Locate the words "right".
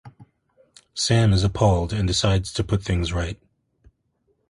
3.13-3.39